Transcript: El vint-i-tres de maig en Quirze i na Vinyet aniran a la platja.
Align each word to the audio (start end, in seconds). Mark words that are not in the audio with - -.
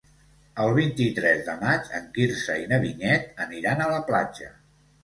El 0.63 0.71
vint-i-tres 0.77 1.43
de 1.49 1.55
maig 1.65 1.91
en 1.99 2.09
Quirze 2.17 2.59
i 2.65 2.67
na 2.73 2.83
Vinyet 2.87 3.47
aniran 3.47 3.87
a 3.89 3.93
la 3.97 4.05
platja. 4.13 4.53